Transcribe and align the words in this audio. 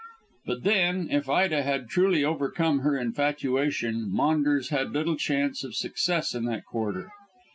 But 0.47 0.63
then, 0.63 1.09
if 1.11 1.29
Ida 1.29 1.61
had 1.61 1.87
truly 1.87 2.25
overcome 2.25 2.79
her 2.79 2.97
infatuation, 2.97 4.11
Maunders 4.11 4.69
had 4.69 4.93
little 4.93 5.15
chance 5.15 5.63
of 5.63 5.75
success 5.75 6.33
in 6.33 6.45
that 6.45 6.65
quarter. 6.65 7.11